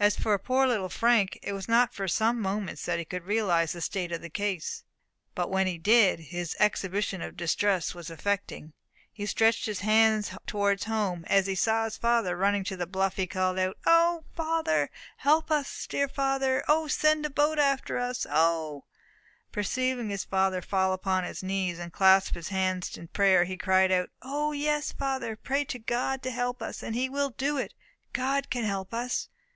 [0.00, 3.70] As for poor little Frank, it was not for some moments that he could realize
[3.70, 4.82] the state of the case;
[5.36, 8.72] but when he did, his exhibition of distress was affecting.
[9.12, 12.88] He stretched his hands towards home; and as he saw his father running to the
[12.88, 16.64] bluff, he called out, "O, father, help us dear father!
[16.66, 18.26] O send a boat after us!
[18.28, 18.82] O!"
[19.52, 23.92] Perceiving his father fall upon his knees and clasp his hands in prayer, he cried
[23.92, 27.72] out, "O, yes, father, pray to God to help us, and he will do it
[28.12, 29.28] God can help us!"